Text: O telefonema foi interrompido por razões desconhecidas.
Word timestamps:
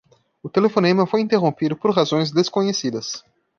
O 0.45 0.49
telefonema 0.55 1.05
foi 1.11 1.21
interrompido 1.21 1.75
por 1.77 1.91
razões 1.95 2.31
desconhecidas. 2.31 3.23